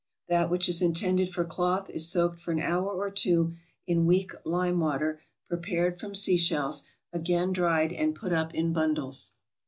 [0.29, 3.53] That which is intended for cloth is soaked for an hour or two
[3.85, 6.81] in weak lime water prepared from sea shells,
[7.13, 9.33] again dried, and put up in bundles.